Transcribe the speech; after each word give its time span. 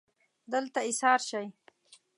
دلته 0.51 0.79
ایسار 0.87 1.19
شئ 1.27 1.47